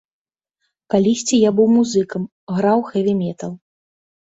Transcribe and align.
Калісьці 0.93 1.35
я 1.41 1.51
быў 1.61 1.67
музыкам, 1.77 2.27
граў 2.55 2.79
хэві-метал. 2.91 3.57